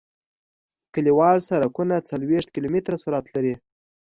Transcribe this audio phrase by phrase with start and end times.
[0.93, 3.53] کلیوال سرکونه څلویښت کیلومتره سرعت لري